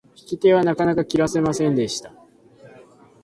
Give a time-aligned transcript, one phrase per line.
[0.15, 2.11] 引き手はなかなか切らせませんでした。